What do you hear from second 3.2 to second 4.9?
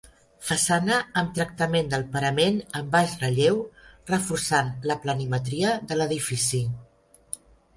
relleu reforçant